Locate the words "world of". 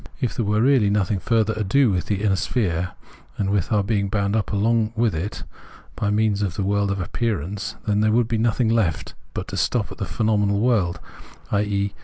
6.63-6.99